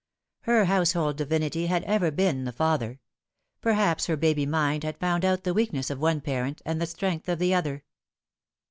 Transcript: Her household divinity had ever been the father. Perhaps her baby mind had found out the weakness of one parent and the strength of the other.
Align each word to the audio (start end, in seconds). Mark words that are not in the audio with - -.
Her 0.49 0.65
household 0.65 1.17
divinity 1.17 1.67
had 1.67 1.83
ever 1.83 2.09
been 2.09 2.45
the 2.45 2.51
father. 2.51 2.99
Perhaps 3.61 4.07
her 4.07 4.17
baby 4.17 4.47
mind 4.47 4.83
had 4.83 4.97
found 4.97 5.23
out 5.23 5.43
the 5.43 5.53
weakness 5.53 5.91
of 5.91 5.99
one 5.99 6.21
parent 6.21 6.59
and 6.65 6.81
the 6.81 6.87
strength 6.87 7.29
of 7.29 7.37
the 7.37 7.53
other. 7.53 7.83